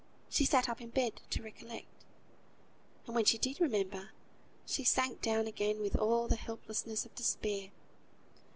She 0.31 0.45
sat 0.45 0.67
up 0.67 0.81
in 0.81 0.89
bed 0.89 1.21
to 1.29 1.43
recollect, 1.43 1.85
and 3.05 3.13
when 3.13 3.25
she 3.25 3.37
did 3.37 3.61
remember, 3.61 4.09
she 4.65 4.83
sank 4.83 5.21
down 5.21 5.45
again 5.45 5.79
with 5.79 5.95
all 5.95 6.27
the 6.27 6.37
helplessness 6.37 7.05
of 7.05 7.13
despair. 7.13 7.69